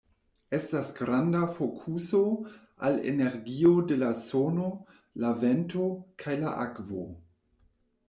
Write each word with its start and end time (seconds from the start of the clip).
Estas 0.57 0.87
granda 0.99 1.41
fokuso 1.57 2.21
al 2.89 2.99
energio 3.13 3.75
de 3.93 4.01
la 4.07 4.11
sono, 4.25 4.73
la 5.27 5.37
vento, 5.47 5.95
kaj 6.25 6.39
la 6.45 6.59
akvo. 6.69 7.09